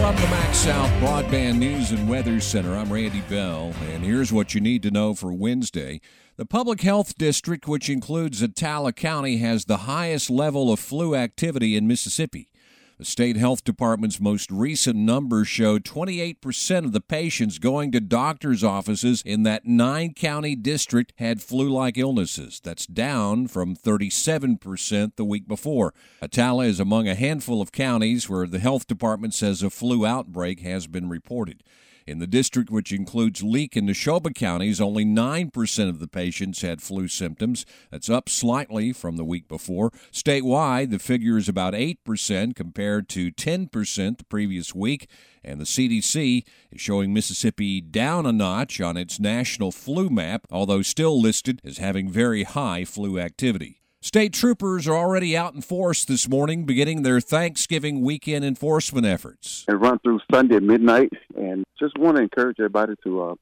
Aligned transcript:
From 0.00 0.16
the 0.16 0.22
MaxxSouth 0.22 0.98
Broadband 0.98 1.58
News 1.58 1.90
and 1.90 2.08
Weather 2.08 2.40
Center, 2.40 2.74
I'm 2.74 2.90
Randy 2.90 3.20
Bell, 3.28 3.74
and 3.90 4.02
here's 4.02 4.32
what 4.32 4.54
you 4.54 4.60
need 4.62 4.82
to 4.84 4.90
know 4.90 5.12
for 5.12 5.30
Wednesday. 5.30 6.00
The 6.36 6.46
Public 6.46 6.80
Health 6.80 7.18
District, 7.18 7.68
which 7.68 7.90
includes 7.90 8.40
Attala 8.40 8.96
County, 8.96 9.36
has 9.36 9.66
the 9.66 9.76
highest 9.76 10.30
level 10.30 10.72
of 10.72 10.80
flu 10.80 11.14
activity 11.14 11.76
in 11.76 11.86
Mississippi. 11.86 12.49
The 13.00 13.06
state 13.06 13.38
health 13.38 13.64
department's 13.64 14.20
most 14.20 14.50
recent 14.50 14.94
numbers 14.94 15.48
show 15.48 15.78
28% 15.78 16.84
of 16.84 16.92
the 16.92 17.00
patients 17.00 17.58
going 17.58 17.92
to 17.92 18.00
doctor's 18.00 18.62
offices 18.62 19.22
in 19.24 19.42
that 19.44 19.64
nine 19.64 20.12
county 20.12 20.54
district 20.54 21.14
had 21.16 21.40
flu 21.40 21.70
like 21.70 21.96
illnesses. 21.96 22.60
That's 22.62 22.86
down 22.86 23.46
from 23.46 23.74
37% 23.74 25.16
the 25.16 25.24
week 25.24 25.48
before. 25.48 25.94
Attala 26.20 26.66
is 26.66 26.78
among 26.78 27.08
a 27.08 27.14
handful 27.14 27.62
of 27.62 27.72
counties 27.72 28.28
where 28.28 28.46
the 28.46 28.58
health 28.58 28.86
department 28.86 29.32
says 29.32 29.62
a 29.62 29.70
flu 29.70 30.04
outbreak 30.04 30.60
has 30.60 30.86
been 30.86 31.08
reported. 31.08 31.62
In 32.10 32.18
the 32.18 32.26
district, 32.26 32.70
which 32.70 32.90
includes 32.90 33.40
Leake 33.40 33.76
and 33.76 33.88
Neshoba 33.88 34.34
counties, 34.34 34.80
only 34.80 35.04
9% 35.04 35.88
of 35.88 36.00
the 36.00 36.08
patients 36.08 36.60
had 36.60 36.82
flu 36.82 37.06
symptoms. 37.06 37.64
That's 37.92 38.10
up 38.10 38.28
slightly 38.28 38.92
from 38.92 39.16
the 39.16 39.24
week 39.24 39.46
before. 39.46 39.92
Statewide, 40.10 40.90
the 40.90 40.98
figure 40.98 41.38
is 41.38 41.48
about 41.48 41.72
8% 41.72 42.56
compared 42.56 43.08
to 43.10 43.30
10% 43.30 44.18
the 44.18 44.24
previous 44.24 44.74
week. 44.74 45.08
And 45.44 45.60
the 45.60 45.64
CDC 45.64 46.44
is 46.72 46.80
showing 46.80 47.14
Mississippi 47.14 47.80
down 47.80 48.26
a 48.26 48.32
notch 48.32 48.80
on 48.80 48.96
its 48.96 49.20
national 49.20 49.70
flu 49.70 50.10
map, 50.10 50.48
although 50.50 50.82
still 50.82 51.20
listed 51.20 51.60
as 51.64 51.78
having 51.78 52.10
very 52.10 52.42
high 52.42 52.84
flu 52.84 53.20
activity. 53.20 53.79
State 54.02 54.32
troopers 54.32 54.88
are 54.88 54.96
already 54.96 55.36
out 55.36 55.54
in 55.54 55.60
force 55.60 56.06
this 56.06 56.26
morning, 56.26 56.64
beginning 56.64 57.02
their 57.02 57.20
Thanksgiving 57.20 58.00
weekend 58.00 58.46
enforcement 58.46 59.04
efforts. 59.04 59.66
And 59.68 59.78
run 59.78 59.98
through 59.98 60.20
Sunday 60.32 60.56
at 60.56 60.62
midnight, 60.62 61.12
and 61.36 61.64
just 61.78 61.98
want 61.98 62.16
to 62.16 62.22
encourage 62.22 62.56
everybody 62.58 62.94
to 63.04 63.22
uh, 63.22 63.34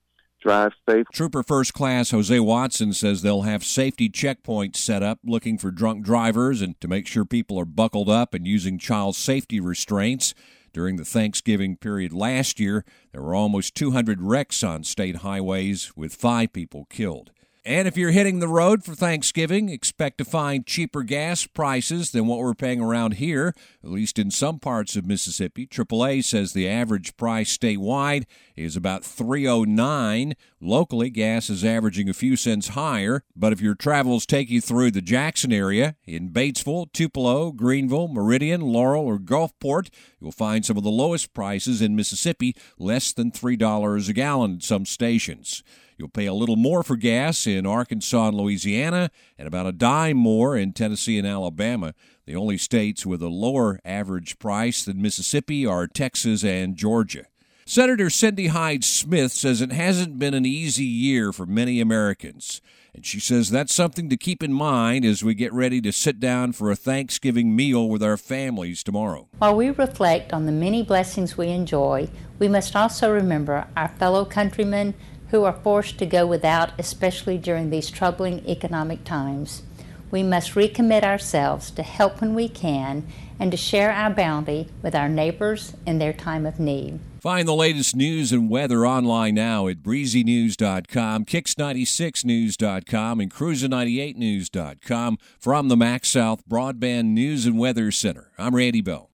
drive 0.43 0.73
safe. 0.91 1.07
Trooper 1.13 1.45
First 1.45 1.75
Class 1.75 2.11
Jose 2.11 2.41
Watson 2.41 2.93
says 2.93 3.23
they'll 3.23 3.43
have 3.43 3.63
safety 3.63 4.11
checkpoints 4.11 4.77
set 4.77 5.01
up 5.01 5.21
looking 5.25 5.59
for 5.59 5.71
drunk 5.71 6.05
drivers 6.05 6.61
and 6.61 6.79
to 6.81 6.89
make 6.89 7.07
sure 7.07 7.25
people 7.25 7.59
are 7.59 7.65
buckled 7.65 8.09
up 8.09 8.35
and 8.35 8.45
using 8.45 8.79
child 8.79 9.15
safety 9.15 9.61
restraints. 9.61 10.35
During 10.73 10.97
the 10.97 11.05
Thanksgiving 11.05 11.77
period 11.77 12.13
last 12.13 12.59
year, 12.59 12.85
there 13.13 13.23
were 13.23 13.35
almost 13.35 13.77
200 13.77 14.21
wrecks 14.21 14.65
on 14.65 14.83
state 14.83 15.17
highways 15.19 15.93
with 15.97 16.15
five 16.15 16.53
people 16.53 16.87
killed. 16.91 17.31
And 17.69 17.87
if 17.87 17.99
you're 17.99 18.13
hitting 18.13 18.39
the 18.39 18.49
road 18.49 18.83
for 18.83 18.95
Thanksgiving, 18.95 19.69
expect 19.69 20.17
to 20.17 20.25
find 20.25 20.65
cheaper 20.65 21.03
gas 21.03 21.47
prices 21.47 22.13
than 22.13 22.27
what 22.27 22.39
we're 22.39 22.55
paying 22.55 22.81
around 22.81 23.17
here, 23.17 23.53
at 23.85 23.91
least 23.91 24.19
in 24.19 24.31
some 24.31 24.59
parts 24.59 24.97
of 24.97 25.05
Mississippi. 25.05 25.67
AAA 25.67 26.25
says 26.25 26.55
the 26.55 26.67
average 26.67 27.15
price 27.19 27.55
statewide 27.55 28.25
is 28.57 28.75
about 28.75 29.05
309. 29.05 30.33
Locally, 30.63 31.11
gas 31.11 31.51
is 31.51 31.63
averaging 31.63 32.09
a 32.09 32.15
few 32.15 32.37
cents 32.37 32.69
higher, 32.69 33.23
but 33.37 33.53
if 33.53 33.61
your 33.61 33.75
travels 33.75 34.25
take 34.25 34.49
you 34.49 34.63
through 34.63 34.91
the 34.91 35.03
Jackson 35.03 35.53
area 35.53 35.95
in 36.07 36.31
Batesville, 36.31 36.91
Tupelo, 36.95 37.53
Greenville, 37.53 38.09
Meridian, 38.09 38.63
Laurel, 38.63 39.05
or 39.05 39.19
Gulfport, 39.19 39.91
you'll 40.23 40.33
find 40.33 40.65
some 40.65 40.79
of 40.79 40.85
the 40.85 40.91
lowest 40.91 41.35
prices 41.35 41.83
in 41.83 41.95
Mississippi, 41.95 42.57
less 42.79 43.13
than 43.13 43.31
$3 43.31 44.09
a 44.09 44.13
gallon 44.15 44.55
at 44.55 44.63
some 44.63 44.87
stations. 44.87 45.63
You'll 45.99 46.09
pay 46.09 46.27
a 46.27 46.33
little 46.33 46.57
more 46.57 46.85
for 46.85 46.97
gas 46.97 47.45
in 47.45 47.67
Arkansas 47.67 48.29
and 48.29 48.37
Louisiana, 48.37 49.11
and 49.37 49.49
about 49.49 49.67
a 49.67 49.73
dime 49.73 50.17
more 50.17 50.57
in 50.57 50.73
Tennessee 50.73 51.19
and 51.19 51.27
Alabama. 51.27 51.93
The 52.25 52.37
only 52.37 52.57
states 52.57 53.05
with 53.05 53.21
a 53.21 53.29
lower 53.29 53.81
average 53.85 54.39
price 54.39 54.85
than 54.85 55.03
Mississippi 55.03 55.67
are 55.67 55.89
Texas 55.89 56.45
and 56.45 56.77
Georgia. 56.77 57.27
Senator 57.67 58.11
Cindy 58.11 58.47
Hyde 58.47 58.85
Smith 58.85 59.33
says 59.33 59.61
it 59.61 59.73
hasn't 59.73 60.21
been 60.21 60.35
an 60.35 60.47
easy 60.47 60.85
year 60.85 61.33
for 61.33 61.47
many 61.47 61.81
Americans. 61.81 62.63
And 62.95 63.05
she 63.05 63.19
says 63.21 63.51
that's 63.51 63.75
something 63.75 64.09
to 64.09 64.17
keep 64.17 64.43
in 64.43 64.53
mind 64.53 65.05
as 65.05 65.25
we 65.25 65.35
get 65.35 65.53
ready 65.53 65.81
to 65.81 65.93
sit 65.93 66.19
down 66.21 66.53
for 66.53 66.71
a 66.71 66.77
Thanksgiving 66.77 67.55
meal 67.55 67.89
with 67.89 68.03
our 68.03 68.17
families 68.17 68.83
tomorrow. 68.83 69.29
While 69.39 69.57
we 69.57 69.71
reflect 69.71 70.33
on 70.33 70.47
the 70.47 70.53
many 70.53 70.83
blessings 70.83 71.37
we 71.37 71.49
enjoy, 71.49 72.09
we 72.39 72.49
must 72.49 72.75
also 72.75 73.13
remember 73.13 73.67
our 73.77 73.89
fellow 73.89 74.25
countrymen 74.25 74.95
who 75.31 75.45
are 75.45 75.53
forced 75.53 75.99
to 75.99 76.07
go 76.07 76.27
without, 76.27 76.73
especially 76.79 77.39
during 77.39 77.71
these 77.71 77.91
troubling 77.91 78.47
economic 78.49 79.05
times. 79.05 79.63
We 80.11 80.23
must 80.23 80.55
recommit 80.55 81.03
ourselves 81.03 81.71
to 81.73 81.83
help 81.83 82.21
when 82.21 82.35
we 82.35 82.49
can 82.49 83.07
and 83.39 83.51
to 83.51 83.57
share 83.57 83.93
our 83.93 84.11
bounty 84.11 84.69
with 84.83 84.95
our 84.95 85.09
neighbors 85.09 85.75
in 85.87 85.99
their 85.99 86.13
time 86.13 86.47
of 86.47 86.59
need. 86.59 86.99
Find 87.21 87.47
the 87.47 87.55
latest 87.55 87.95
news 87.97 88.33
and 88.33 88.49
weather 88.49 88.87
online 88.87 89.35
now 89.35 89.67
at 89.69 89.83
breezynews.com, 89.83 91.25
kicks96news.com, 91.25 93.21
and 93.21 93.31
cruiser98news.com 93.33 95.19
from 95.39 95.69
the 95.69 95.77
MaxxSouth 95.77 96.41
Broadband 96.49 97.07
News 97.07 97.45
and 97.45 97.59
Weather 97.59 97.91
Center. 97.91 98.31
I'm 98.39 98.55
Randy 98.55 98.81
Bell. 98.81 99.07